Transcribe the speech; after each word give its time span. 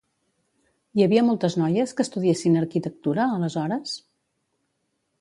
Hi 0.99 1.03
havia 1.07 1.25
moltes 1.27 1.59
noies 1.63 1.95
que 1.99 2.05
estudiessin 2.07 2.57
arquitectura, 2.65 3.31
aleshores? 3.39 3.97